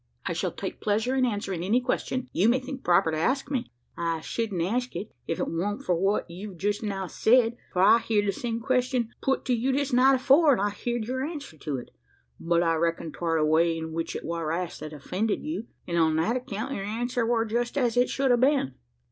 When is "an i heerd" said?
10.53-11.05